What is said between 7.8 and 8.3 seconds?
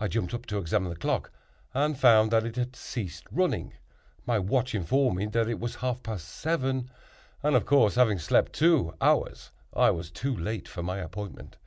having